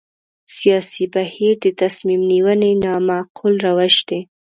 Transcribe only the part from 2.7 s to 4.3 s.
نامعقول روش دی.